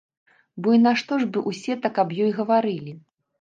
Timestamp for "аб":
2.05-2.17